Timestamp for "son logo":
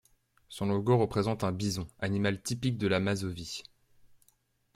0.49-0.97